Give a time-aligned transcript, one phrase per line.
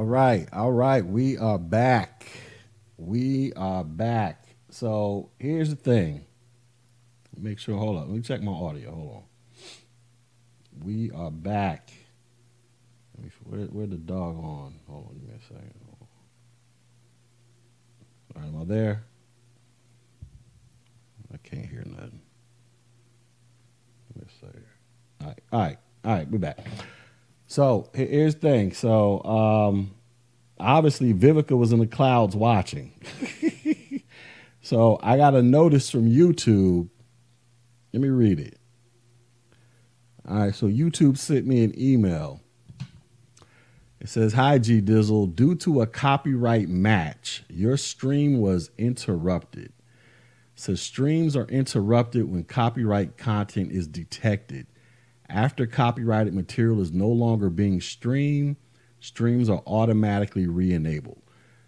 [0.00, 1.04] All right, all right.
[1.04, 2.24] We are back.
[2.96, 4.46] We are back.
[4.70, 6.24] So here's the thing.
[7.36, 7.76] Make sure.
[7.76, 8.08] Hold on.
[8.08, 8.94] Let me check my audio.
[8.94, 9.22] Hold on.
[10.86, 11.90] We are back.
[13.20, 14.76] Me, where, where the dog on?
[14.88, 15.18] Hold on.
[15.18, 15.74] Give me a second.
[18.34, 19.04] All right, am I there?
[21.34, 22.22] I can't hear nothing.
[24.16, 24.46] Let me see.
[25.20, 26.30] All right, all right, all right.
[26.30, 26.66] We're back.
[27.50, 28.72] So here's the thing.
[28.72, 29.90] So um,
[30.60, 32.92] obviously Vivica was in the clouds watching.
[34.62, 36.88] so I got a notice from YouTube.
[37.92, 38.56] Let me read it.
[40.28, 42.40] All right, so YouTube sent me an email.
[43.98, 45.34] It says, Hi, G Dizzle.
[45.34, 49.72] Due to a copyright match, your stream was interrupted.
[50.54, 54.68] It says streams are interrupted when copyright content is detected.
[55.30, 58.56] After copyrighted material is no longer being streamed,
[58.98, 61.22] streams are automatically re enabled.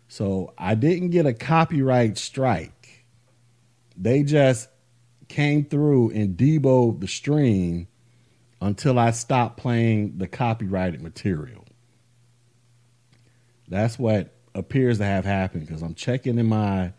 [0.08, 3.06] So I didn't get a copyright strike.
[3.96, 4.68] They just
[5.28, 7.86] came through and deboed the stream
[8.60, 11.64] until I stopped playing the copyrighted material.
[13.68, 16.92] That's what appears to have happened because I'm checking in my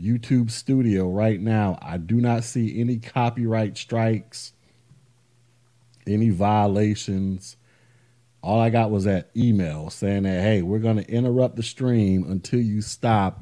[0.00, 1.78] YouTube studio right now.
[1.80, 4.52] I do not see any copyright strikes
[6.06, 7.56] any violations.
[8.42, 12.24] All I got was that email saying that, hey, we're going to interrupt the stream
[12.28, 13.40] until you stop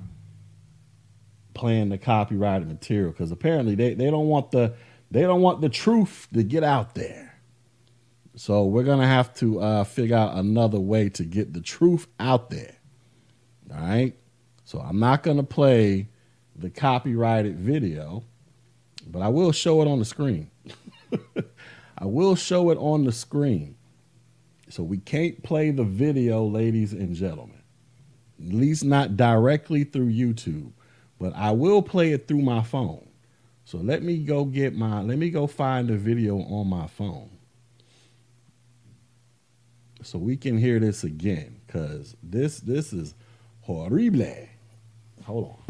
[1.54, 4.74] playing the copyrighted material because apparently they, they don't want the
[5.10, 7.34] they don't want the truth to get out there.
[8.36, 12.50] So we're gonna have to uh, figure out another way to get the truth out
[12.50, 12.76] there.
[13.74, 14.16] All right.
[14.64, 16.08] So I'm not gonna play
[16.54, 18.22] the copyrighted video,
[19.06, 20.50] but I will show it on the screen.
[22.00, 23.76] I will show it on the screen.
[24.70, 27.62] So we can't play the video, ladies and gentlemen.
[28.40, 30.72] At least not directly through YouTube,
[31.18, 33.06] but I will play it through my phone.
[33.66, 37.30] So let me go get my let me go find the video on my phone.
[40.02, 43.14] So we can hear this again cuz this this is
[43.60, 44.48] horrible.
[45.24, 45.69] Hold on.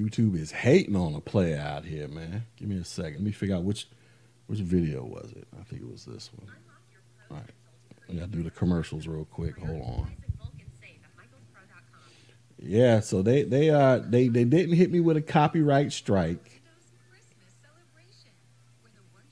[0.00, 2.46] YouTube is hating on a player out here, man.
[2.56, 3.14] Give me a second.
[3.14, 3.86] Let me figure out which
[4.46, 5.46] which video was it.
[5.58, 6.50] I think it was this one.
[7.30, 7.50] All right.
[8.08, 9.58] I gotta do the commercials real quick.
[9.58, 10.12] Hold on.
[12.58, 16.62] Yeah, so they they uh they they didn't hit me with a copyright strike.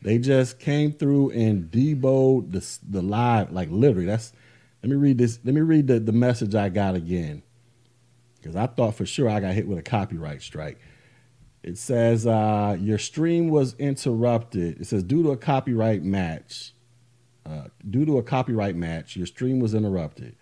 [0.01, 4.07] They just came through and deboed the the live like literally.
[4.07, 4.33] That's
[4.83, 5.39] let me read this.
[5.45, 7.43] Let me read the, the message I got again
[8.41, 10.79] because I thought for sure I got hit with a copyright strike.
[11.63, 14.81] It says uh, your stream was interrupted.
[14.81, 16.73] It says due to a copyright match.
[17.45, 20.37] Uh, due to a copyright match, your stream was interrupted.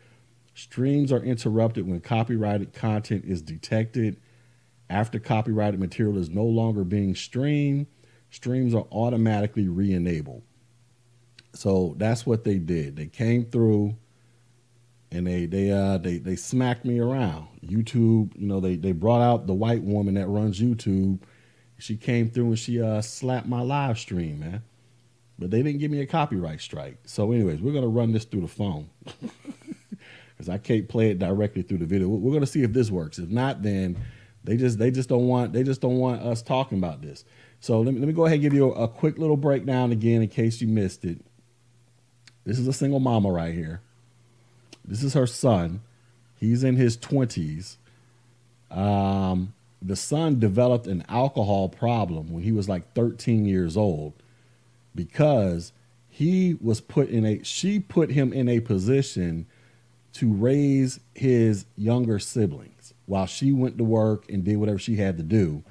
[0.55, 4.17] Streams are interrupted when copyrighted content is detected.
[4.89, 7.87] After copyrighted material is no longer being streamed,
[8.31, 10.43] streams are automatically re-enabled.
[11.55, 12.97] So that's what they did.
[12.97, 13.97] They came through
[15.11, 17.49] and they they uh they they smacked me around.
[17.65, 21.21] YouTube, you know, they they brought out the white woman that runs YouTube.
[21.79, 24.63] She came through and she uh slapped my live stream, man.
[25.39, 26.99] But they didn't give me a copyright strike.
[27.05, 28.89] So, anyways, we're gonna run this through the phone
[30.37, 32.09] because I can't play it directly through the video.
[32.09, 33.19] We're gonna see if this works.
[33.19, 33.99] If not, then
[34.45, 37.25] they just they just don't want they just don't want us talking about this.
[37.61, 39.93] So let me let me go ahead and give you a, a quick little breakdown
[39.93, 41.25] again in case you missed it.
[42.45, 43.83] This is a single mama right here.
[44.87, 45.81] This is her son.
[46.39, 47.77] He's in his 20s.
[48.71, 54.15] Um, the son developed an alcohol problem when he was like 13 years old
[54.95, 55.73] because
[56.09, 59.47] he was put in a she put him in a position
[60.15, 65.19] to raise his younger siblings while she went to work and did whatever she had
[65.19, 65.63] to do.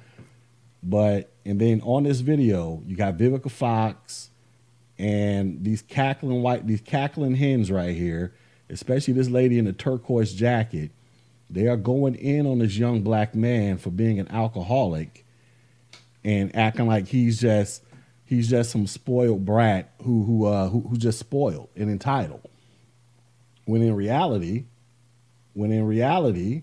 [0.82, 4.30] But and then on this video, you got Vivica Fox
[4.98, 8.32] and these cackling white these cackling hens right here
[8.68, 10.90] especially this lady in the turquoise jacket,
[11.48, 15.24] they are going in on this young black man for being an alcoholic
[16.24, 17.82] and acting like he's just
[18.24, 22.48] he's just some spoiled brat who who uh who, who just spoiled and entitled.
[23.64, 24.64] When in reality,
[25.54, 26.62] when in reality,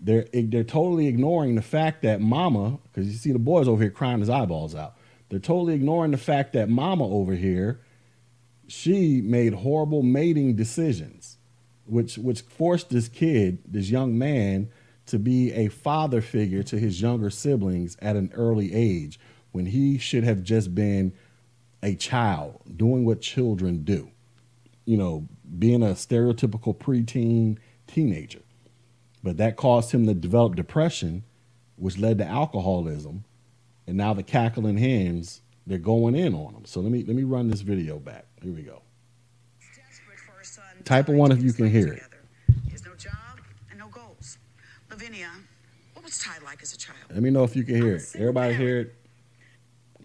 [0.00, 3.90] they're they're totally ignoring the fact that mama, because you see the boys over here
[3.90, 4.96] crying his eyeballs out.
[5.30, 7.80] They're totally ignoring the fact that mama over here,
[8.66, 11.33] she made horrible mating decisions
[11.86, 14.70] which which forced this kid, this young man,
[15.06, 19.18] to be a father figure to his younger siblings at an early age
[19.52, 21.12] when he should have just been
[21.82, 24.10] a child doing what children do.
[24.86, 25.28] you know,
[25.58, 28.40] being a stereotypical preteen teenager.
[29.22, 31.24] But that caused him to develop depression,
[31.76, 33.24] which led to alcoholism.
[33.86, 36.66] And now the cackling hens, they're going in on him.
[36.66, 38.26] So let me let me run this video back.
[38.42, 38.83] Here we go.
[40.84, 42.02] Type of one if you can hear it.
[42.64, 43.40] He has no job
[43.70, 44.38] and no goals.
[44.90, 45.30] Lavinia,
[45.94, 46.98] what was Ty like as a child?
[47.10, 48.12] Let me know if you can hear it.
[48.14, 48.94] Everybody hear it?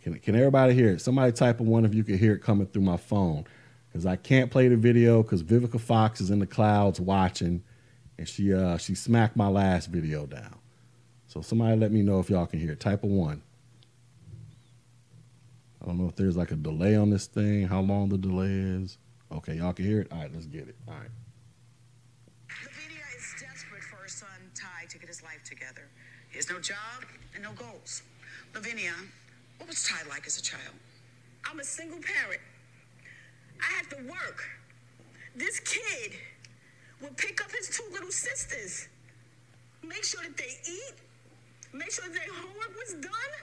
[0.01, 1.01] Can, can everybody hear it?
[1.01, 3.45] Somebody type of one if you can hear it coming through my phone.
[3.89, 7.63] Because I can't play the video because Vivica Fox is in the clouds watching
[8.17, 10.55] and she uh she smacked my last video down.
[11.27, 12.79] So somebody let me know if y'all can hear it.
[12.79, 13.41] Type of one.
[15.81, 18.51] I don't know if there's like a delay on this thing, how long the delay
[18.51, 18.97] is.
[19.31, 20.07] Okay, y'all can hear it?
[20.11, 20.75] All right, let's get it.
[20.87, 21.09] All right.
[22.65, 25.87] Lavinia is desperate for her son, Ty, to get his life together.
[26.29, 27.05] He has no job
[27.35, 28.01] and no goals.
[28.55, 28.93] Lavinia,
[29.57, 30.73] what was Ty like as a child?
[31.49, 32.41] I'm a single parent.
[33.61, 34.43] I have to work.
[35.35, 36.13] This kid
[37.01, 38.87] would pick up his two little sisters,
[39.83, 40.95] make sure that they eat,
[41.71, 43.33] make sure that their homework was done.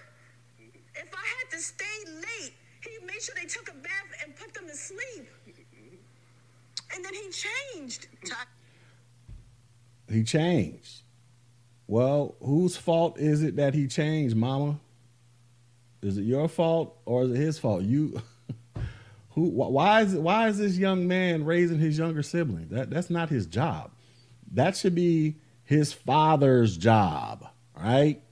[0.95, 4.53] If I had to stay late, he made sure they took a bath and put
[4.53, 5.29] them to sleep.
[6.95, 8.09] And then he changed.
[10.09, 11.03] He changed.
[11.89, 14.79] Well, whose fault is it that he changed, mama?
[16.03, 17.83] Is it your fault or is it his fault?
[17.83, 18.21] You
[19.31, 22.69] who wh- why is it why is this young man raising his younger sibling?
[22.71, 23.91] That that's not his job.
[24.53, 28.23] That should be his father's job, right?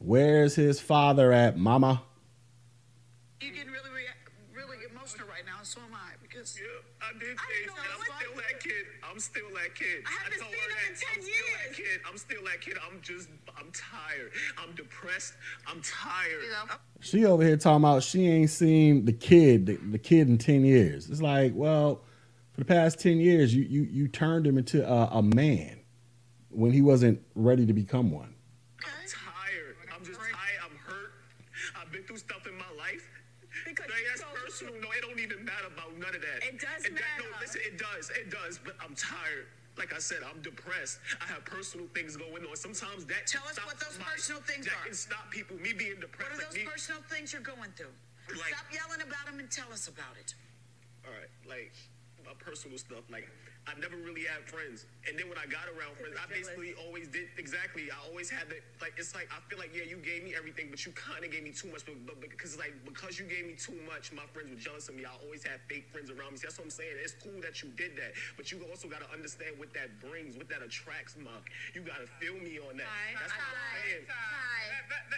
[0.00, 2.02] Where's his father at, mama?
[3.40, 6.66] getting really, rea- really emotional right now, and so am I, because Yeah,
[7.02, 7.66] I did I change.
[7.66, 8.86] know and I'm what- still that kid.
[9.02, 10.02] I'm still that kid.
[10.06, 12.00] I haven't told seen her him in that 10 I'm still that kid.
[12.10, 12.74] I'm still that kid.
[12.90, 14.32] I'm just, I'm tired.
[14.58, 15.34] I'm depressed.
[15.66, 16.42] I'm tired.
[16.42, 20.28] you know, She over here talking about she ain't seen the kid, the, the kid
[20.28, 21.08] in ten years.
[21.08, 22.02] It's like, well,
[22.52, 25.78] for the past ten years, you you you turned him into a, a man
[26.50, 28.34] when he wasn't ready to become one.
[28.84, 29.76] I'm tired.
[29.94, 30.60] I'm just tired.
[30.64, 31.12] I'm hurt.
[31.80, 33.06] I've been through stuff in my life.
[33.66, 34.74] Because Like, that's chose- personal.
[34.80, 36.46] No, it don't even matter about none of that.
[36.46, 37.40] It does that- No, matter.
[37.40, 38.10] listen, it does.
[38.10, 38.58] It does.
[38.64, 39.46] But I'm tired.
[39.78, 40.98] Like I said, I'm depressed.
[41.22, 42.56] I have personal things going on.
[42.58, 44.84] Sometimes that Tell us what those personal things that are.
[44.90, 45.56] can stop people.
[45.62, 46.18] Me being depressed.
[46.18, 47.94] what are like those me, personal things you're going through?
[48.34, 50.34] Like- Stop yelling about them and tell us about it.
[51.06, 51.72] All right, like
[52.26, 53.06] my personal stuff.
[53.08, 53.30] Like
[53.68, 57.04] I never really had friends, and then when I got around friends, I basically always
[57.12, 57.92] did exactly.
[57.92, 58.96] I always had the like.
[58.96, 61.44] It's like I feel like yeah, you gave me everything, but you kind of gave
[61.44, 61.84] me too much.
[61.84, 64.96] But, but because like because you gave me too much, my friends were jealous of
[64.96, 65.04] me.
[65.04, 66.40] I always had fake friends around me.
[66.40, 66.96] So that's what I'm saying.
[67.04, 70.40] It's cool that you did that, but you also got to understand what that brings,
[70.40, 71.52] what that attracts, Mark.
[71.76, 72.88] You got to feel me on that.
[72.88, 74.04] Ty, That's what I'm saying.
[74.08, 74.16] Ty.
[74.16, 75.17] That- that- that-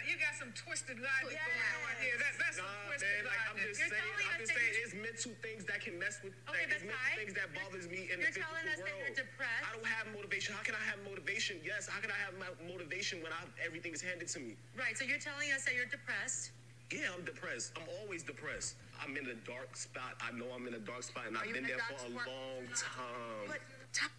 [0.51, 1.47] some twisted logic Yes.
[1.47, 2.15] going on here.
[2.19, 5.33] That, that's some twisted man, like I'm just You're saying, I'm just saying, it's mental
[5.39, 6.35] things that can mess with.
[6.51, 8.83] Okay, that, it's mental Ty, things that bothers me in you're the telling physical us
[8.83, 9.23] that you're world.
[9.23, 9.63] depressed?
[9.63, 10.49] I don't have motivation.
[10.55, 11.55] How can I have motivation?
[11.63, 11.87] Yes.
[11.87, 14.59] How can I have my motivation when I everything is handed to me?
[14.75, 16.51] Right, so you're telling us that you're depressed.
[16.91, 17.71] Yeah, I'm depressed.
[17.79, 18.75] I'm always depressed.
[18.99, 20.19] I'm in a dark spot.
[20.19, 22.27] I know I'm in a dark spot, and Are I've been there for a spot?
[22.27, 23.47] long time.
[23.47, 23.63] But
[23.95, 24.11] Ty,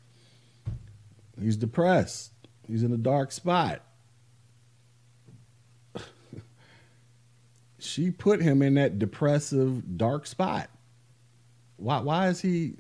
[1.41, 2.33] He's depressed.
[2.67, 3.83] He's in a dark spot.
[7.83, 10.69] She put him in that depressive dark spot.
[11.77, 12.77] Why why is he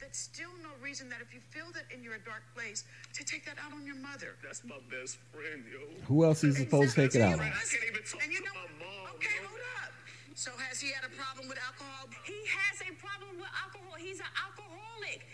[0.00, 2.84] that's still no reason that if you feel that in you're dark place,
[3.14, 4.36] to take that out on your mother.
[4.44, 5.80] That's my best friend, yo.
[6.04, 7.48] who else is he supposed to take it out on?
[7.48, 9.14] I can't even talk And you to know, my mom.
[9.16, 9.48] okay, yo.
[9.48, 9.92] hold up.
[10.34, 12.12] So has he had a problem with alcohol?
[12.28, 13.96] He has a problem with alcohol.
[13.96, 15.24] He's an alcoholic.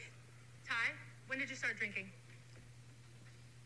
[0.63, 0.95] Ty,
[1.27, 2.07] when did you start drinking?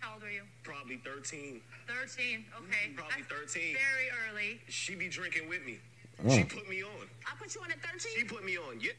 [0.03, 0.43] How old are you?
[0.65, 1.61] Probably 13.
[1.87, 2.01] 13.
[2.27, 2.45] Okay.
[2.91, 3.63] Mm-hmm, probably That's 13.
[3.73, 4.61] Very early.
[4.69, 5.79] She be drinking with me.
[6.27, 6.37] Oh.
[6.37, 7.07] She put me on.
[7.25, 8.13] I put you on at 13?
[8.17, 8.81] She put me on.
[8.81, 8.91] Yeah.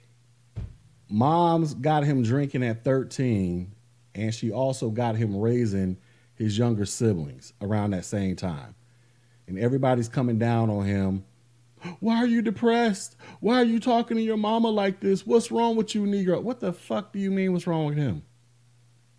[1.09, 3.69] Mom's got him drinking at 13,
[4.15, 5.97] and she also got him raising
[6.35, 8.73] his younger siblings around that same time.
[9.45, 11.25] And everybody's coming down on him.
[11.99, 13.17] Why are you depressed?
[13.41, 15.27] Why are you talking to your mama like this?
[15.27, 16.41] What's wrong with you, Negro?
[16.41, 18.23] What the fuck do you mean what's wrong with him?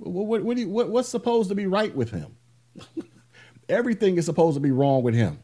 [0.04, 2.36] What, what, you- what- what's supposed to be right with him?
[3.68, 5.42] Everything is supposed to be wrong with him.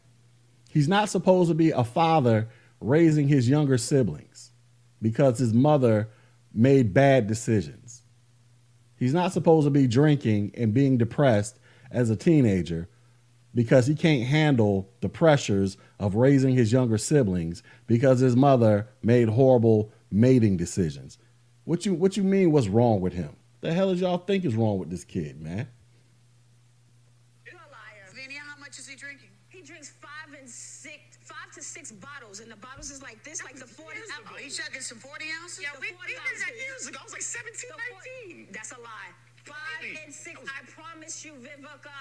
[0.69, 2.49] He's not supposed to be a father
[2.79, 4.51] raising his younger siblings
[5.01, 6.09] because his mother
[6.53, 8.03] made bad decisions.
[8.95, 12.87] He's not supposed to be drinking and being depressed as a teenager
[13.53, 19.27] because he can't handle the pressures of raising his younger siblings because his mother made
[19.29, 21.17] horrible mating decisions.
[21.65, 23.35] What you what you mean what's wrong with him?
[23.61, 25.67] The hell is y'all think is wrong with this kid, man?
[27.45, 28.05] You're a liar.
[28.09, 29.29] Lavinia, how much is he drinking?
[29.49, 33.43] He drinks five and six, five to six bottles, and the bottles is like this,
[33.43, 34.35] like the 40 Years ago.
[34.39, 35.61] He chugging some 40 ounces?
[35.61, 36.97] Yeah, we, The we did that years ago.
[36.99, 37.69] I was like 17,
[38.25, 38.47] 19.
[38.47, 39.13] 40 That's a lie.
[39.45, 39.99] Five Really?
[40.05, 40.39] and six.
[40.41, 41.93] I promise you, Vivica.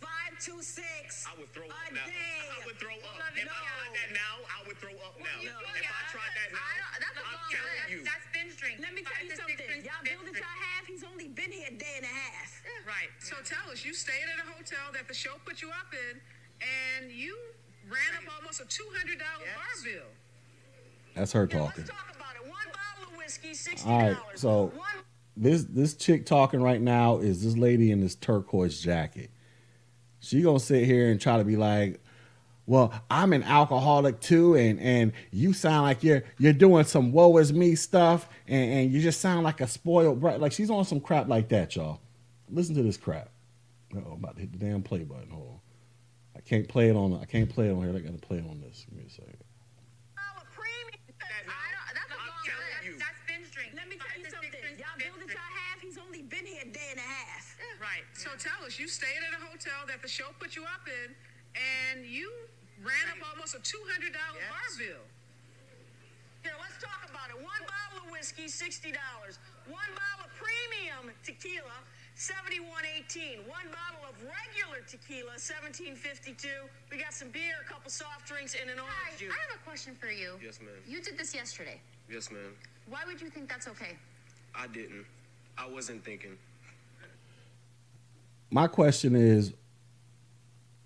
[0.00, 1.26] Five to six.
[1.26, 2.06] I would throw a up now.
[2.06, 2.46] day.
[2.46, 3.18] I would throw up.
[3.18, 3.50] Love If it.
[3.50, 5.38] I tried that now, I would throw up now.
[5.42, 7.90] you- If yeah, I tried that now, I don't- that's a I'm telling list.
[7.90, 7.98] you.
[8.06, 8.76] That's binge drink.
[8.78, 9.58] Let me tell Five you something.
[9.82, 10.46] Y'all binge build it drink.
[10.46, 10.86] y'all have.
[10.86, 12.62] He's only been here a day and a half.
[12.86, 13.10] Right.
[13.18, 16.20] So tell us, you stayed at a hotel that the show put you up in,
[16.62, 17.34] and you
[17.90, 19.56] ran up almost a two hundred dollar Yes.
[19.56, 20.10] bar bill.
[21.14, 21.84] That's her Now, talking.
[21.84, 22.46] let's talk about it.
[22.46, 23.86] One bottle of whiskey, $60.
[23.86, 25.04] All right, so One
[25.36, 29.30] this this chick talking right now is this lady in this turquoise jacket.
[30.20, 32.00] She gonna sit here and try to be like,
[32.66, 37.36] "Well, I'm an alcoholic too, and and you sound like you're you're doing some woe
[37.38, 40.84] is me stuff, and, and you just sound like a spoiled brat." Like she's on
[40.84, 42.00] some crap like that, y'all.
[42.50, 43.28] Listen to this crap.
[43.94, 45.30] Oh, I'm about to hit the damn play button.
[45.30, 45.60] Hold on.
[46.36, 47.14] I can't play it on.
[47.20, 47.94] I can't play it on here.
[47.94, 48.86] I gotta play it on this.
[48.88, 49.36] Give me a second.
[50.16, 50.98] bottle of premium.
[51.18, 52.84] I don't, that's a I'm long telling list.
[52.84, 52.94] you.
[52.98, 53.70] That's binge drink.
[53.74, 54.60] Let me Five tell you to six something.
[54.60, 55.40] drinks, Y'all binge build it drink.
[55.40, 55.78] y'all have.
[55.80, 57.56] He's only been here a day and a half.
[58.28, 58.40] Right.
[58.40, 61.14] So tell us, you stayed at a hotel that the show put you up in,
[61.56, 62.30] and you
[62.84, 64.50] ran up almost a two hundred dollar Yes.
[64.52, 65.04] bar bill.
[66.44, 67.36] Here, let's talk about it.
[67.36, 68.94] One bottle of whiskey, $60.
[69.66, 71.82] One bottle of premium tequila,
[72.14, 73.42] seventy-one eighteen.
[73.48, 76.68] One bottle of regular tequila, seventeen fifty-two.
[76.92, 79.32] We got some beer, a couple soft drinks, and an Hi, orange juice.
[79.34, 80.38] I have a question for you.
[80.42, 80.76] Yes, ma'am.
[80.86, 81.80] You did this yesterday.
[82.08, 82.54] Yes, ma'am.
[82.88, 83.96] Why would you think that's okay?
[84.54, 85.04] I didn't.
[85.58, 86.38] I wasn't thinking.
[88.50, 89.54] My question is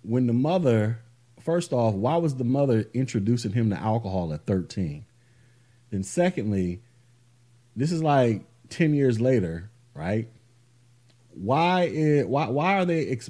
[0.01, 0.99] when the mother
[1.39, 5.05] first off why was the mother introducing him to alcohol at 13
[5.91, 6.81] then secondly
[7.75, 10.29] this is like 10 years later right?
[11.33, 13.29] Why why why are they ex,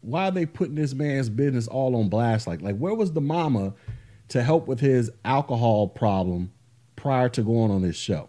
[0.00, 2.46] why are they putting this man's business all on blast?
[2.46, 3.74] Like like where was the mama
[4.28, 6.52] to help with his alcohol problem
[6.96, 8.28] prior to going on this show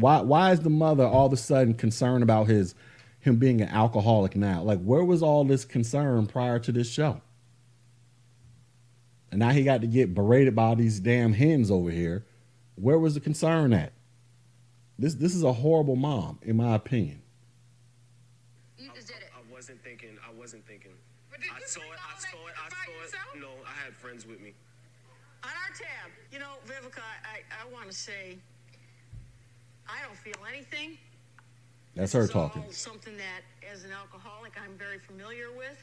[0.00, 2.74] why why is the mother all of a sudden concerned about his
[3.20, 4.62] him being an alcoholic now?
[4.62, 7.20] Like where was all this concern prior to this show?
[9.30, 12.26] And now he got to get berated by these damn hens over here.
[12.74, 13.92] Where was the concern at?
[14.98, 17.22] This this is a horrible mom, in my opinion.
[18.76, 19.30] You just did it.
[19.34, 20.18] I wasn't thinking.
[20.26, 20.92] I wasn't thinking.
[21.30, 22.00] But did I you saw drink it.
[22.00, 22.54] I saw it.
[22.56, 23.40] I saw it.
[23.40, 24.52] No, I had friends with me.
[25.42, 28.36] On our tab, you know, Vivica, I, I want to say,
[29.92, 30.98] I don't feel anything.
[31.96, 32.70] That's This her is all talking.
[32.70, 35.82] something that, as an alcoholic, I'm very familiar with.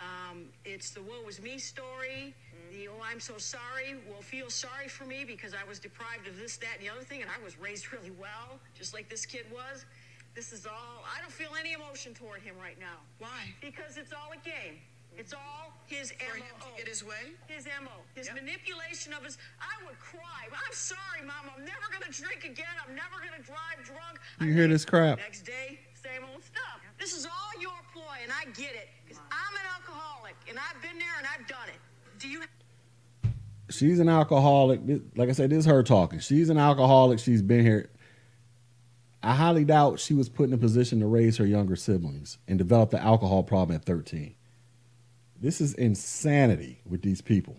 [0.00, 2.34] Um, it's the woe is me story.
[2.72, 3.96] The oh, I'm so sorry.
[4.08, 7.02] Well, feel sorry for me because I was deprived of this, that, and the other
[7.02, 9.84] thing, and I was raised really well, just like this kid was.
[10.34, 11.04] This is all.
[11.16, 12.98] I don't feel any emotion toward him right now.
[13.18, 13.54] Why?
[13.60, 14.78] Because it's all a game.
[15.18, 16.70] It's all his For him MO.
[16.70, 17.34] to get his way?
[17.48, 17.90] His MO.
[18.14, 19.36] His manipulation of his.
[19.60, 20.46] I would cry.
[20.46, 21.50] I'm sorry, Mom.
[21.56, 22.70] I'm never going to drink again.
[22.86, 24.20] I'm never going to drive drunk.
[24.40, 25.18] You I hear this crap?
[25.18, 26.78] Next day, same old stuff.
[27.00, 28.88] This is all your ploy, and I get it.
[29.04, 31.80] Because I'm an alcoholic, and I've been there, and I've done it.
[32.20, 32.42] Do you
[33.70, 34.80] She's an alcoholic.
[35.16, 36.20] Like I said, this is her talking.
[36.20, 37.18] She's an alcoholic.
[37.18, 37.90] She's been here.
[39.22, 42.56] I highly doubt she was put in a position to raise her younger siblings and
[42.56, 44.34] develop the alcohol problem at 13.
[45.40, 47.56] This is insanity with these people.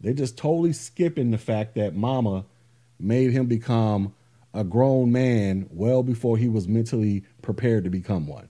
[0.00, 2.44] They're just totally skipping the fact that mama
[2.98, 4.14] made him become
[4.54, 8.48] a grown man well before he was mentally prepared to become one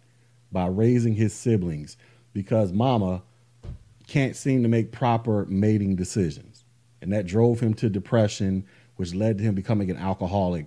[0.50, 1.96] by raising his siblings
[2.32, 3.22] because mama
[4.06, 6.64] can't seem to make proper mating decisions.
[7.00, 8.64] And that drove him to depression,
[8.96, 10.66] which led to him becoming an alcoholic,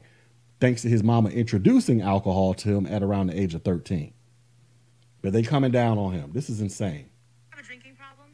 [0.60, 4.14] thanks to his mama introducing alcohol to him at around the age of 13.
[5.22, 6.32] But they coming down on him.
[6.34, 7.10] This is insane.
[7.50, 8.30] Have a drinking problem?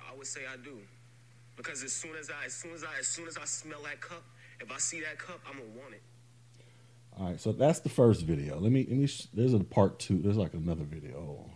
[0.00, 0.78] I would say I do,
[1.54, 4.00] because as soon as I, as soon as I, as soon as I smell that
[4.00, 4.22] cup,
[4.58, 6.02] if I see that cup, I'm gonna want it.
[7.18, 8.58] All right, so that's the first video.
[8.58, 9.06] Let me let me.
[9.06, 10.18] sh- There's a part two.
[10.22, 11.50] There's like another video.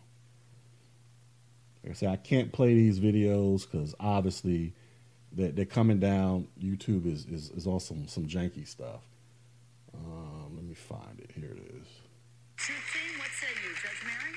[1.82, 4.74] Like I say, I can't play these videos because obviously
[5.32, 6.48] that they're coming down.
[6.62, 9.00] YouTube is is, is on some some janky stuff.
[9.94, 11.30] Um, let me find it.
[11.34, 11.88] Here it is.
[12.58, 14.36] Truthing, what say you, Judge Mary?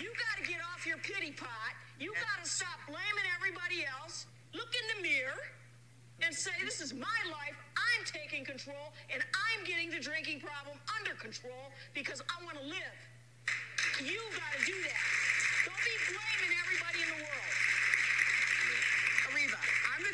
[0.00, 1.74] You got to get off your pity pot.
[1.98, 4.26] You got to stop blaming everybody else.
[4.54, 5.42] Look in the mirror
[6.22, 7.58] and say, This is my life.
[7.74, 12.64] I'm taking control, and I'm getting the drinking problem under control because I want to
[12.64, 12.98] live.
[13.98, 15.04] You got to do that.
[15.66, 17.57] Don't be blaming everybody in the world.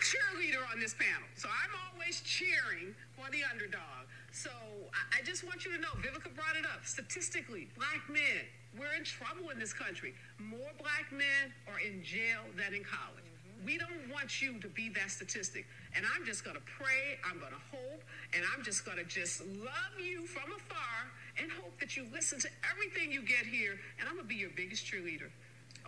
[0.04, 4.06] Areva, I'm the cheerleader on this panel, so I'm always cheering for the underdog.
[4.32, 4.50] So
[4.92, 6.84] I, I just want you to know, Vivica brought it up.
[6.84, 8.44] Statistically, black men,
[8.78, 10.14] we're in trouble in this country.
[10.38, 13.25] More black men are in jail than in college.
[13.25, 13.66] Mm-hmm.
[13.66, 15.66] We don't want you to be that statistic.
[15.96, 18.02] And I'm just going to pray, I'm going to hope,
[18.34, 21.06] and I'm just going to just love you from afar
[21.38, 23.78] and hope that you listen to everything you get here.
[23.99, 25.30] And I'm going to be your biggest cheerleader.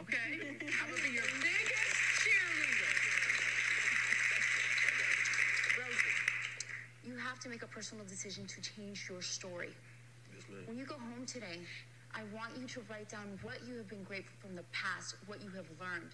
[0.00, 0.30] Okay?
[0.40, 2.75] I'm going to be your biggest cheerleader.
[7.06, 9.70] You have to make a personal decision to change your story.
[10.66, 11.60] When you go home today,
[12.14, 15.42] I want you to write down what you have been grateful from the past, what
[15.42, 16.10] you have learned,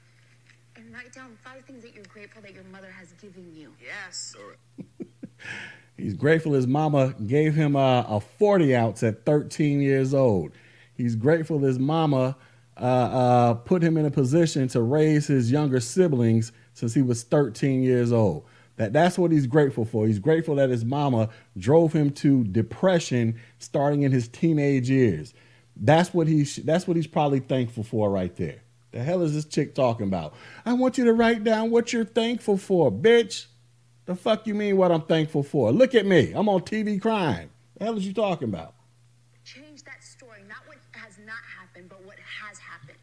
[0.76, 3.72] and write down five things that you're grateful that your mother has given you.
[3.82, 4.34] Yes.
[4.38, 5.08] All right.
[5.96, 10.52] He's grateful his mama gave him a, a 40 ounce at 13 years old.
[10.96, 12.36] He's grateful his mama
[12.76, 17.22] uh, uh, put him in a position to raise his younger siblings since he was
[17.22, 18.44] 13 years old.
[18.76, 20.06] That, that's what he's grateful for.
[20.06, 25.34] He's grateful that his mama drove him to depression starting in his teenage years.
[25.76, 28.62] That's what he's that's what he's probably thankful for right there.
[28.92, 30.34] The hell is this chick talking about?
[30.66, 33.46] I want you to write down what you're thankful for, bitch.
[34.04, 35.72] The fuck you mean what I'm thankful for?
[35.72, 36.32] Look at me.
[36.32, 37.48] I'm on TV crying.
[37.78, 38.74] The hell is you talking about?
[39.44, 42.98] Change that story, not what has not happened, but what has happened.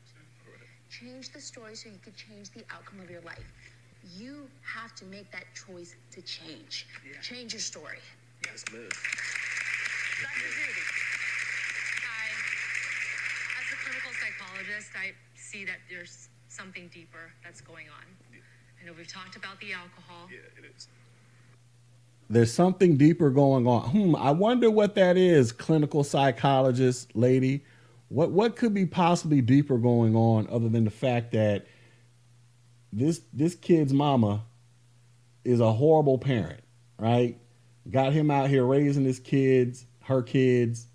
[0.89, 3.43] Change the story so you could change the outcome of your life.
[4.18, 6.88] You have to make that choice to change.
[7.22, 8.00] Change your story.
[8.46, 8.82] Yes, ma'am.
[8.82, 10.39] Dr.
[10.39, 10.84] Judy.
[12.04, 12.28] I,
[13.60, 18.04] as a clinical psychologist, I see that there's something deeper that's going on.
[18.82, 20.28] I know we've talked about the alcohol.
[20.32, 20.88] Yeah, it is.
[22.30, 23.89] There's something deeper going on.
[23.89, 27.63] Hmm, I wonder what that is, clinical psychologist lady.
[28.10, 31.66] What what could be possibly deeper going on other than the fact that
[32.91, 34.43] this this kid's mama
[35.43, 36.62] is a horrible parent,
[36.98, 37.38] right?
[37.89, 40.88] Got him out here raising his kids, her kids,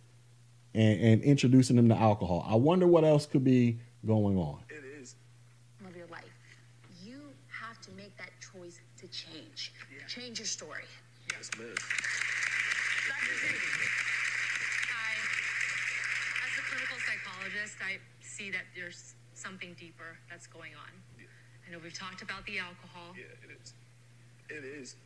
[0.75, 2.47] and, and introducing them to alcohol.
[2.49, 4.61] I wonder what else could be going on.
[4.69, 5.15] It is.
[5.87, 6.25] Of your life.
[7.03, 9.73] You have to make that choice to change.
[10.09, 10.85] Change your story.
[11.33, 11.75] Yes, ma'am.
[13.09, 13.35] Dr.
[13.41, 13.59] Judy.
[16.45, 20.91] As a clinical psychologist, I see that there's something deeper that's going on.
[21.67, 23.15] I know we've talked about the alcohol.
[23.17, 23.73] Yeah, it is.
[24.51, 24.97] It is.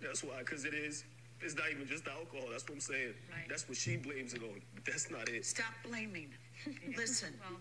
[0.00, 1.04] That's why, because it is.
[1.42, 2.48] It's not even just the alcohol.
[2.50, 3.14] That's what I'm saying.
[3.30, 3.48] Right.
[3.48, 4.60] That's what she blames it on.
[4.74, 5.44] But that's not it.
[5.46, 6.28] Stop blaming.
[6.96, 7.32] Listen.
[7.40, 7.58] Well,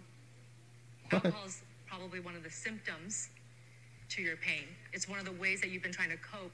[1.24, 3.30] alcohol is probably one of the symptoms
[4.10, 4.64] to your pain.
[4.92, 6.52] It's one of the ways that you've been trying to cope.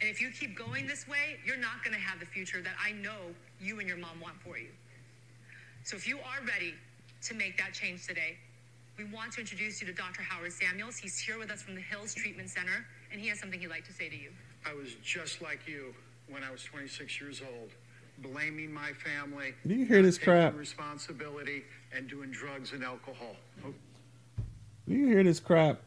[0.00, 2.74] And if you keep going this way, you're not going to have the future that
[2.82, 4.70] I know you and your mom want for you.
[5.84, 6.74] So if you are ready
[7.22, 8.36] to make that change today,
[9.00, 10.20] we want to introduce you to Dr.
[10.20, 10.98] Howard Samuels.
[10.98, 13.86] He's here with us from the Hills Treatment Center, and he has something he'd like
[13.86, 14.30] to say to you.
[14.66, 15.94] I was just like you
[16.28, 17.70] when I was 26 years old,
[18.18, 19.54] blaming my family.
[19.66, 20.54] Do you hear this taking crap?
[20.58, 21.64] Responsibility
[21.96, 23.36] and doing drugs and alcohol.
[23.66, 23.72] Oh,
[24.86, 25.80] Do you hear this crap?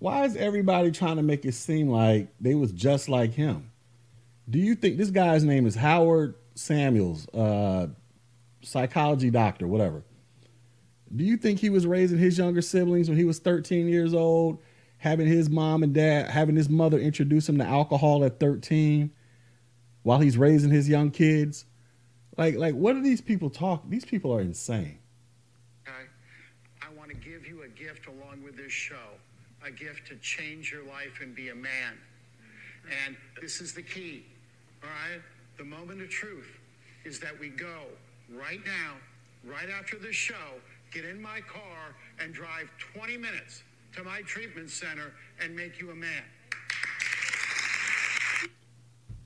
[0.00, 3.70] Why is everybody trying to make it seem like they was just like him?
[4.50, 7.86] Do you think this guy's name is Howard Samuels, uh,
[8.62, 10.02] psychology doctor, whatever?
[11.14, 14.60] Do you think he was raising his younger siblings when he was 13 years old,
[14.98, 19.10] having his mom and dad, having his mother introduce him to alcohol at 13,
[20.02, 21.64] while he's raising his young kids?
[22.36, 23.88] Like, like, what are these people talk?
[23.88, 24.98] These people are insane.
[25.86, 25.96] Okay?
[26.82, 28.96] I want to give you a gift along with this show
[29.66, 31.98] a gift to change your life and be a man.
[33.04, 34.24] And this is the key,
[34.82, 35.20] all right?
[35.58, 36.58] The moment of truth
[37.04, 37.82] is that we go
[38.32, 38.92] right now,
[39.44, 40.60] right after this show,
[40.92, 43.62] get in my car and drive 20 minutes
[43.94, 46.22] to my treatment center and make you a man.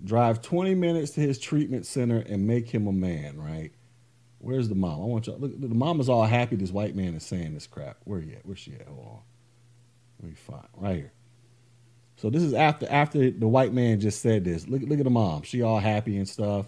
[0.04, 3.70] drive 20 minutes to his treatment center and make him a man, right?
[4.38, 5.02] Where's the mom?
[5.02, 7.66] I want you look the mom is all happy this white man is saying this
[7.66, 7.98] crap.
[8.04, 8.46] Where he at?
[8.46, 8.86] Where's she at?
[8.86, 9.18] Hold on.
[10.22, 11.12] Let me find right here.
[12.16, 14.66] So this is after after the white man just said this.
[14.66, 15.42] Look look at the mom.
[15.42, 16.66] She all happy and stuff.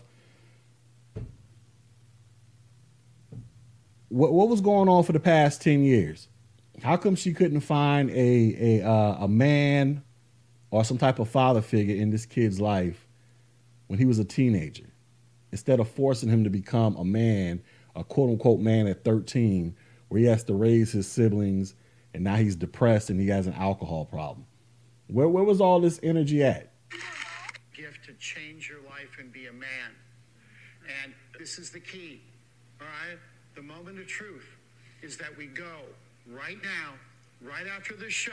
[4.13, 6.29] What what was going on for the past 10 years?
[6.83, 10.03] How come she couldn't find a a uh, a man
[10.71, 13.09] or some type of father figure in this kid's life
[13.87, 14.85] when he was a teenager
[15.51, 17.63] instead of forcing him to become a man,
[17.97, 19.75] a quote unquote man at 13,
[20.09, 21.75] where he has to raise his siblings
[22.13, 24.45] and now he's depressed and he has an alcohol problem.
[25.07, 26.71] Where, where was all this energy at?
[27.75, 29.97] gift to change your life and be a man.
[31.03, 32.21] And this is the key,
[32.79, 33.19] all right?
[33.55, 34.47] The moment of truth
[35.03, 35.77] is that we go
[36.27, 36.95] right now,
[37.43, 38.33] right after the show,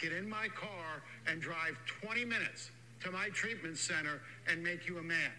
[0.00, 2.70] get in my car and drive 20 minutes
[3.02, 5.30] to my treatment center and make you a man.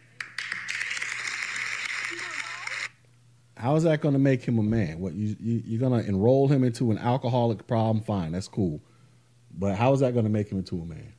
[3.55, 4.99] How is that going to make him a man?
[4.99, 8.03] What you, you you're going to enroll him into an alcoholic problem?
[8.03, 8.81] Fine, that's cool.
[9.57, 11.13] But how is that going to make him into a man?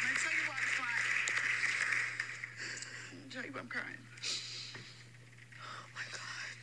[0.00, 1.02] I tell you what, Flat.
[3.12, 4.02] I tell you what, I'm crying.
[5.60, 6.56] Oh my God.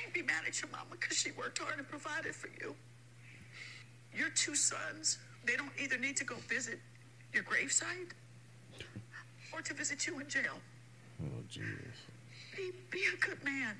[0.00, 2.74] Can't be mad at your mama because she worked hard and provided for you.
[4.14, 6.80] Your two sons, they don't either need to go visit
[7.32, 8.10] your gravesite
[9.52, 10.58] or to visit you in jail.
[11.22, 11.96] Oh Jesus!
[12.56, 13.76] Be, be a good man.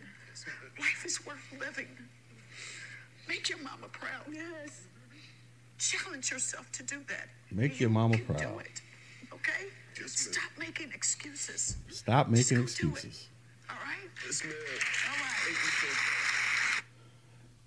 [0.79, 1.89] Life is worth living.
[3.29, 4.25] Make your mama proud.
[4.33, 4.87] Yes.
[5.79, 7.29] Challenge yourself to do that.
[7.53, 8.61] Make You your mama can do proud.
[8.63, 8.81] it.
[9.35, 9.67] Okay?
[10.07, 11.77] Stop making excuses.
[11.91, 13.05] Stop making Just go do it.
[13.05, 13.29] excuses.
[13.69, 14.11] All right?
[14.25, 14.55] Yes, man.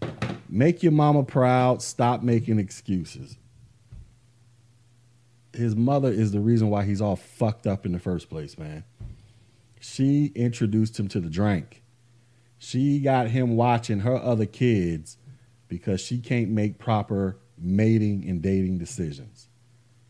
[0.02, 0.42] All right.
[0.50, 1.82] Make your mama proud.
[1.84, 3.38] Stop making excuses.
[5.54, 8.84] His mother is the reason why he's all fucked up in the first place, man.
[9.80, 11.84] She introduced him to the drink.
[12.58, 15.18] She got him watching her other kids
[15.68, 19.48] because she can't make proper mating and dating decisions.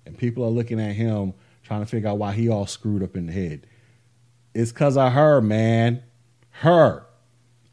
[0.06, 3.16] And people are looking at him trying to figure out why he all screwed up
[3.16, 3.68] in the head.
[4.54, 6.04] It's because of her, man.
[6.50, 7.06] Her.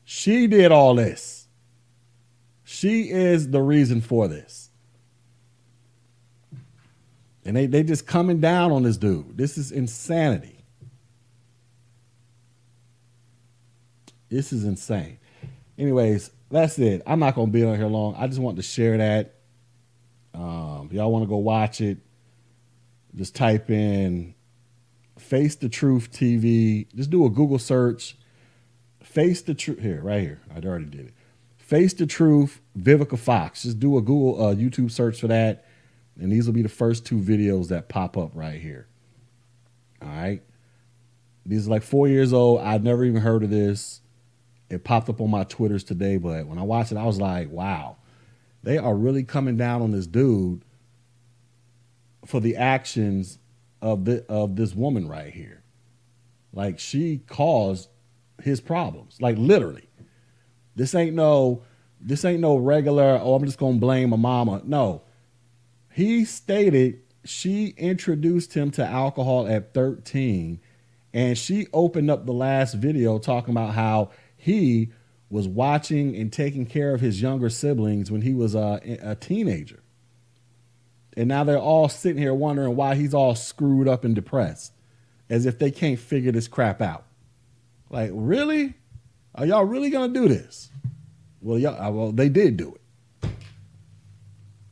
[0.04, 1.48] She did all this.
[2.64, 4.70] She is the reason for this.
[7.44, 9.36] And they they just coming down on this dude.
[9.36, 10.64] This is insanity.
[14.28, 15.18] This is insane.
[15.76, 17.02] Anyways, that's it.
[17.06, 18.14] I'm not gonna be on here long.
[18.16, 19.39] I just want to share that.
[20.90, 21.98] Y'all want to go watch it,
[23.14, 24.34] just type in
[25.20, 26.86] Face the Truth TV.
[26.94, 28.16] Just do a Google search.
[29.02, 30.40] Face the Truth here, right here.
[30.50, 31.14] I already did it.
[31.58, 33.62] Face the Truth, Vivica Fox.
[33.62, 35.66] Just do a Google uh, YouTube search for that,
[36.18, 38.88] and these will be the first two videos that pop up right here.
[40.02, 40.42] All right.
[41.44, 42.60] These are like four years old.
[42.60, 44.00] I'd never even heard of this.
[44.68, 47.50] It popped up on my Twitters today, but when I watched it, I was like,
[47.50, 47.96] wow,
[48.62, 50.62] they are really coming down on this dude
[52.30, 53.38] for the actions
[53.82, 55.62] of the of this woman right here.
[56.52, 57.88] Like she caused
[58.42, 59.20] his problems.
[59.20, 59.88] Like literally.
[60.76, 61.62] This ain't no
[62.00, 64.62] this ain't no regular, oh, I'm just gonna blame my mama.
[64.64, 65.02] No.
[65.92, 70.60] He stated she introduced him to alcohol at 13
[71.12, 74.92] and she opened up the last video talking about how he
[75.28, 79.82] was watching and taking care of his younger siblings when he was a, a teenager.
[81.16, 84.72] And now they're all sitting here wondering why he's all screwed up and depressed,
[85.28, 87.04] as if they can't figure this crap out.
[87.90, 88.74] Like, really?
[89.34, 90.70] Are y'all really gonna do this?
[91.40, 93.30] Well, y'all, uh, well, they did do it.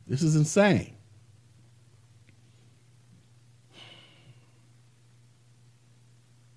[0.07, 0.95] This is insane.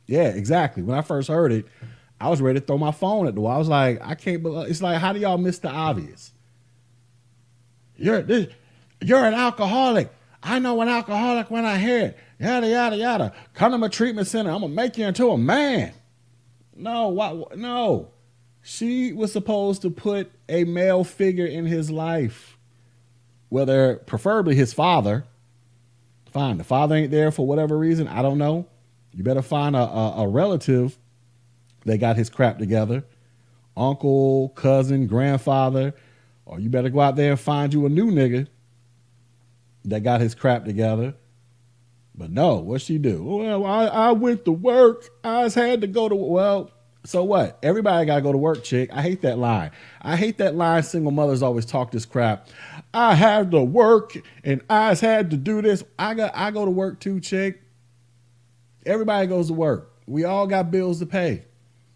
[0.06, 0.82] Yeah, exactly.
[0.82, 1.66] When I first heard it,
[2.20, 3.54] I was ready to throw my phone at the wall.
[3.54, 6.32] I was like, I can't believe it's like, how do y'all miss the obvious?
[7.96, 8.48] You're this,
[9.02, 10.10] you're an alcoholic.
[10.42, 12.18] I know an alcoholic when I hear it.
[12.38, 13.32] Yada yada yada.
[13.54, 14.50] Come to my treatment center.
[14.50, 15.92] I'm gonna make you into a man.
[16.74, 17.56] No, what?
[17.56, 18.10] No.
[18.62, 22.58] She was supposed to put a male figure in his life,
[23.48, 25.24] whether preferably his father.
[26.30, 28.08] Fine, the father ain't there for whatever reason.
[28.08, 28.66] I don't know.
[29.12, 30.98] You better find a, a, a relative
[31.84, 33.04] that got his crap together,
[33.76, 35.94] uncle, cousin, grandfather,
[36.46, 38.46] or you better go out there and find you a new nigga
[39.84, 41.14] that got his crap together.
[42.14, 43.24] But no, what she do?
[43.24, 45.08] Well, I, I went to work.
[45.24, 46.70] I had to go to well.
[47.04, 47.58] So what?
[47.62, 48.90] Everybody got to go to work, chick.
[48.92, 49.72] I hate that line.
[50.00, 50.82] I hate that line.
[50.82, 52.48] Single mothers always talk this crap.
[52.94, 54.14] I had to work
[54.44, 55.82] and I had to do this.
[55.98, 56.32] I got.
[56.34, 57.62] I go to work too, chick.
[58.84, 59.92] Everybody goes to work.
[60.06, 61.44] We all got bills to pay.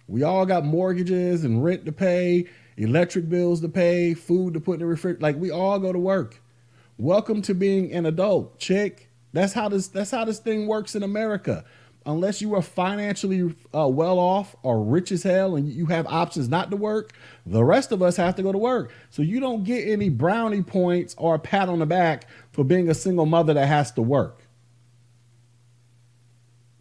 [0.09, 2.47] We all got mortgages and rent to pay,
[2.77, 5.23] electric bills to pay, food to put in the refrigerator.
[5.23, 6.41] Like we all go to work.
[6.99, 9.11] Welcome to being an adult, chick.
[9.35, 9.89] That's how this.
[9.89, 11.65] That's how this thing works in America.
[12.07, 16.49] Unless you are financially uh, well off or rich as hell and you have options
[16.49, 17.13] not to work,
[17.45, 18.93] the rest of us have to go to work.
[19.11, 22.89] So you don't get any brownie points or a pat on the back for being
[22.89, 24.47] a single mother that has to work.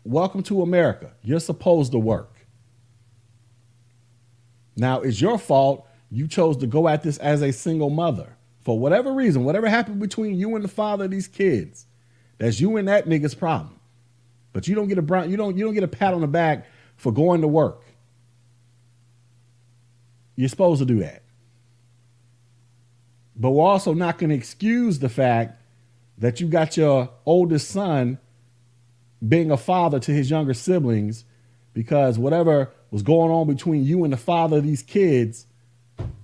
[0.06, 1.12] Welcome to America.
[1.24, 2.46] You're supposed to work.
[4.78, 8.38] Now, it's your fault you chose to go at this as a single mother.
[8.66, 11.86] For whatever reason, whatever happened between you and the father of these kids,
[12.40, 13.80] That's you and that nigga's problem.
[14.54, 16.28] But you don't get a brown, you don't you don't get a pat on the
[16.28, 16.66] back
[16.98, 17.84] for going to work.
[20.36, 21.22] You're supposed to do that.
[23.36, 25.62] But we're also not going to excuse the fact
[26.18, 28.18] that you got your oldest son
[29.26, 31.24] being a father to his younger siblings
[31.74, 35.46] because whatever was going on between you and the father of these kids,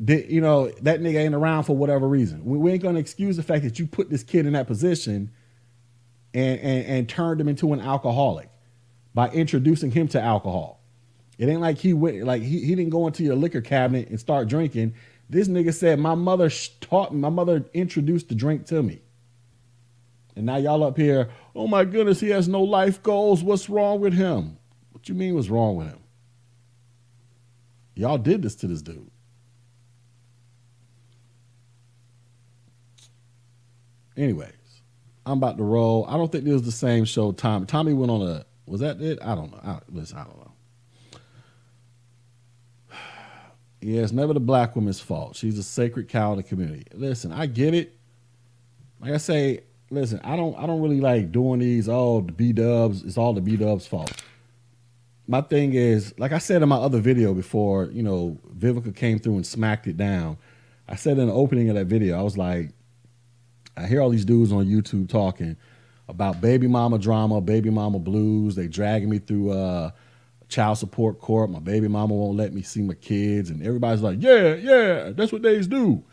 [0.06, 2.44] you know, that nigga ain't around for whatever reason.
[2.44, 5.32] We, we ain't to excuse the fact that you put this kid in that position
[6.34, 8.50] and, and, and turned him into an alcoholic
[9.14, 10.82] by introducing him to alcohol.
[11.38, 14.20] It ain't like he went like he, he didn't go into your liquor cabinet and
[14.20, 14.94] start drinking.
[15.30, 16.50] This nigga said my mother
[16.82, 19.02] taught my mother introduced the drink to me.
[20.36, 23.44] And now y'all up here, oh my goodness, he has no life goals.
[23.44, 24.58] What's wrong with him?
[24.92, 26.00] What you mean what's wrong with him?
[27.96, 29.10] Y'all did this to this dude.
[34.18, 34.52] Anyways,
[35.26, 36.06] I'm about to roll.
[36.08, 37.32] I don't think this was the same show.
[37.32, 39.20] Tommy Tommy went on a was that it?
[39.22, 39.60] I don't know.
[39.64, 40.52] I, listen, I don't know.
[43.84, 45.36] Yeah, it's never the black woman's fault.
[45.36, 46.86] She's a sacred cow in the community.
[46.94, 47.98] Listen, I get it.
[49.00, 52.54] Like I say, listen, I don't I don't really like doing these, oh, the B
[52.54, 54.12] dubs, it's all the B dubs fault.
[55.28, 59.18] My thing is, like I said in my other video before, you know, Vivica came
[59.18, 60.38] through and smacked it down.
[60.88, 62.72] I said in the opening of that video, I was like,
[63.82, 65.58] I hear all these dudes on YouTube talking
[66.08, 68.56] about baby mama drama, baby mama blues.
[68.56, 69.92] They dragging me through uh,
[70.50, 71.50] child support court.
[71.50, 75.32] My baby mama won't let me see my kids, and everybody's like, "Yeah, yeah, that's
[75.32, 76.04] what they do."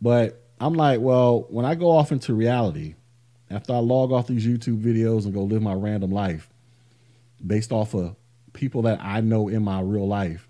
[0.00, 2.96] But I'm like, well, when I go off into reality,
[3.50, 6.48] after I log off these YouTube videos and go live my random life,
[7.44, 8.16] based off of
[8.52, 10.48] people that I know in my real life,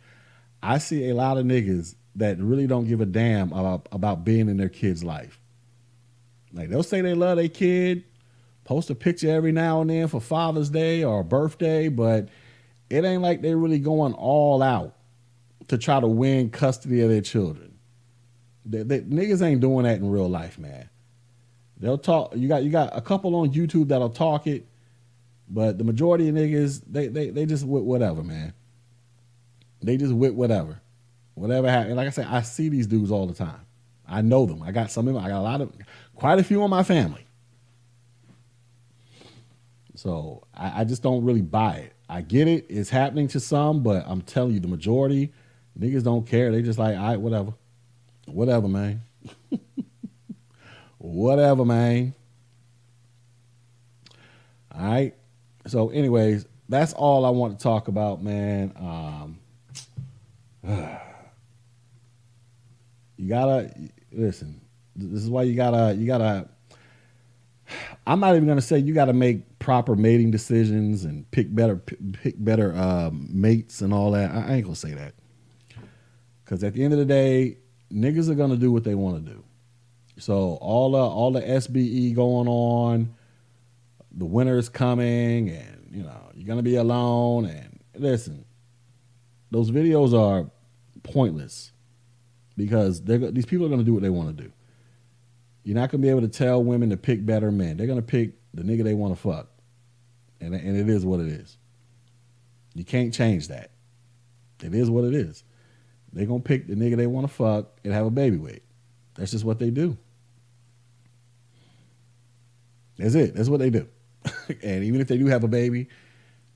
[0.62, 4.48] I see a lot of niggas that really don't give a damn about about being
[4.48, 5.38] in their kid's life.
[6.52, 8.04] Like they'll say they love their kid,
[8.64, 12.28] post a picture every now and then for Father's Day or birthday, but
[12.90, 14.94] it ain't like they're really going all out
[15.68, 17.78] to try to win custody of their children.
[18.64, 20.88] They, niggas ain't doing that in real life, man.
[21.78, 22.36] They'll talk.
[22.36, 24.68] You got you got a couple on YouTube that'll talk it,
[25.48, 28.52] but the majority of niggas they they they just with whatever, man.
[29.82, 30.80] They just with whatever,
[31.34, 31.96] whatever happens.
[31.96, 33.60] Like I said, I see these dudes all the time.
[34.06, 34.62] I know them.
[34.62, 35.24] I got some of them.
[35.24, 35.72] I got a lot of,
[36.22, 37.26] quite a few in my family.
[39.96, 41.94] So I, I, just don't really buy it.
[42.08, 45.32] I get it; it's happening to some, but I'm telling you, the majority
[45.76, 46.52] niggas don't care.
[46.52, 47.54] They just like, all right, whatever,
[48.26, 49.02] whatever, man,
[50.98, 52.14] whatever, man.
[54.72, 55.16] All right.
[55.66, 58.72] So, anyways, that's all I want to talk about, man.
[58.76, 59.38] Um,
[63.16, 63.74] you gotta
[64.12, 64.61] listen.
[64.94, 66.48] This is why you gotta you gotta
[68.07, 71.76] I'm not even gonna say you got to make proper mating decisions and pick better
[71.76, 74.31] pick better um, mates and all that.
[74.31, 75.14] I ain't gonna say that
[76.44, 77.59] because at the end of the day,
[77.92, 79.44] niggas are gonna do what they want to do.
[80.18, 83.14] So all the all the SBE going on,
[84.11, 87.46] the winter's coming, and you know you're gonna be alone.
[87.46, 88.44] And listen,
[89.50, 90.50] those videos are
[91.02, 91.72] pointless
[92.57, 94.52] because these people are gonna do what they want to do.
[95.64, 97.77] You're not gonna be able to tell women to pick better men.
[97.77, 99.48] They're gonna pick the nigga they want to fuck,
[100.40, 101.57] and and it is what it is.
[102.75, 103.70] You can't change that.
[104.62, 105.44] It is what it is.
[106.12, 108.61] They're gonna pick the nigga they want to fuck and have a baby with.
[109.14, 109.96] That's just what they do.
[112.98, 113.35] That's it.
[113.35, 113.88] That's what they do.
[114.62, 115.88] and even if they do have a baby,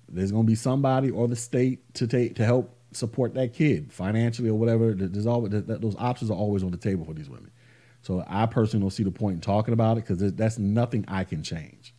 [0.09, 4.49] there's gonna be somebody or the state to take to help support that kid financially
[4.49, 4.95] or whatever.
[4.95, 7.51] There's always those options are always on the table for these women.
[8.07, 11.25] So I personally don't see the point in talking about it because that's nothing I
[11.25, 11.93] can change.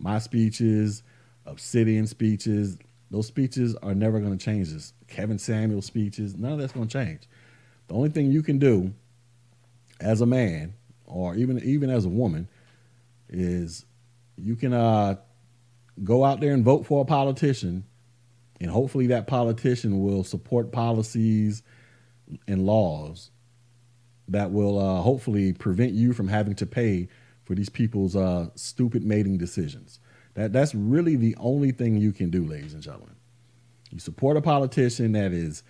[0.00, 1.04] My speeches,
[1.46, 2.76] Obsidian speeches,
[3.08, 4.94] those speeches are never going to change this.
[5.06, 7.20] Kevin Samuels speeches, none of that's going to change.
[7.86, 8.92] The only thing you can do
[10.00, 10.74] as a man
[11.06, 12.48] or even even as a woman
[13.28, 13.86] is
[14.36, 15.18] you can uh,
[16.02, 17.84] go out there and vote for a politician
[18.60, 21.62] and hopefully that politician will support policies
[22.48, 23.30] and laws
[24.28, 27.08] that will uh, hopefully prevent you from having to pay
[27.44, 30.00] for these people's uh, stupid mating decisions.
[30.34, 33.16] That that's really the only thing you can do, ladies and gentlemen.
[33.90, 35.62] You support a politician that is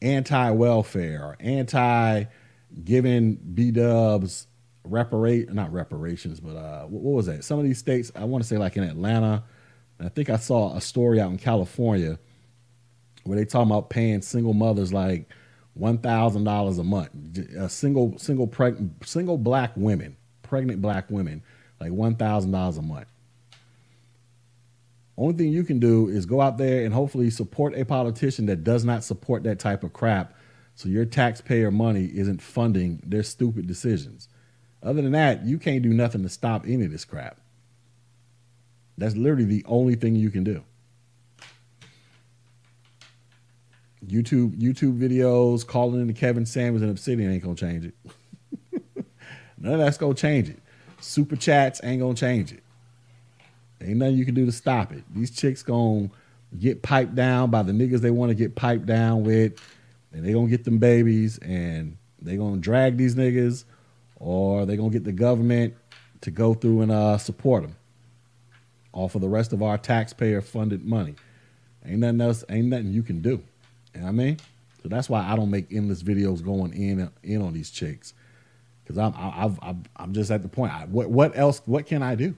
[0.00, 4.46] anti-welfare or anti-giving B Dubs
[4.84, 7.44] reparate not reparations, but uh, what, what was that?
[7.44, 9.44] Some of these states, I want to say like in Atlanta,
[10.00, 12.18] I think I saw a story out in California
[13.24, 15.28] where they talking about paying single mothers like
[15.74, 17.10] one thousand dollars a month.
[17.56, 21.42] A uh, single single preg- single black women, pregnant black women,
[21.80, 23.08] like one thousand dollars a month.
[25.16, 28.62] Only thing you can do is go out there and hopefully support a politician that
[28.62, 30.32] does not support that type of crap
[30.76, 34.28] so your taxpayer money isn't funding their stupid decisions.
[34.80, 37.40] Other than that, you can't do nothing to stop any of this crap.
[38.96, 40.62] That's literally the only thing you can do.
[44.06, 47.94] YouTube YouTube videos, calling into Kevin Samuels and Obsidian ain't gonna change it.
[49.58, 50.58] None of that's gonna change it.
[51.00, 52.62] Super chats ain't gonna change it.
[53.80, 55.02] Ain't nothing you can do to stop it.
[55.14, 56.10] These chicks gonna
[56.58, 59.54] get piped down by the niggas they want to get piped down with,
[60.12, 63.64] and they gonna get them babies, and they gonna drag these niggas,
[64.16, 65.74] or they gonna get the government
[66.20, 67.76] to go through and uh, support them,
[68.92, 71.14] all for the rest of our taxpayer funded money.
[71.84, 72.44] Ain't nothing else.
[72.48, 73.42] Ain't nothing you can do.
[73.98, 74.36] You know what I mean?
[74.80, 78.14] So that's why I don't make endless videos going in in on these chicks,
[78.84, 80.72] because I'm I've, I've, I'm just at the point.
[80.72, 81.60] I, what what else?
[81.66, 82.36] What can I do?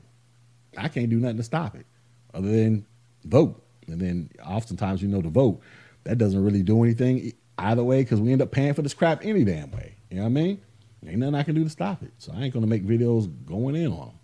[0.79, 1.85] I can't do nothing to stop it
[2.33, 2.87] other than
[3.25, 3.63] vote.
[3.89, 5.61] And then oftentimes, you know, the vote
[6.05, 9.23] that doesn't really do anything either way because we end up paying for this crap
[9.23, 9.97] any damn way.
[10.11, 10.63] You know what I mean?
[11.07, 12.13] Ain't nothing I can do to stop it.
[12.17, 14.19] So I ain't gonna make videos going in on them.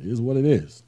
[0.00, 0.82] It is what it is.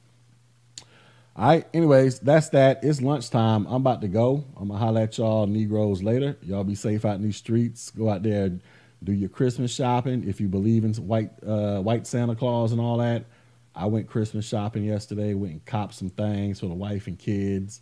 [1.39, 1.65] All right.
[1.73, 2.83] Anyways, that's that.
[2.83, 3.65] It's lunchtime.
[3.67, 4.43] I'm about to go.
[4.57, 6.35] I'm gonna holler at y'all Negroes later.
[6.41, 7.91] Y'all be safe out in these streets.
[7.91, 8.59] Go out there,
[9.01, 10.27] do your Christmas shopping.
[10.27, 13.23] If you believe in white uh, white Santa Claus and all that,
[13.73, 15.33] I went Christmas shopping yesterday.
[15.33, 17.79] Went and copped some things for the wife and kids.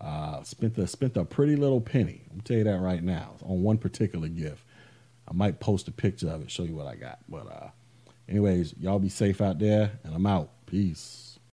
[0.00, 2.22] Uh, spent the spent a pretty little penny.
[2.32, 4.64] I'm tell you that right now on one particular gift.
[5.28, 7.20] I might post a picture of it, show you what I got.
[7.28, 7.68] But uh,
[8.28, 10.50] anyways, y'all be safe out there, and I'm out.
[10.66, 11.29] Peace.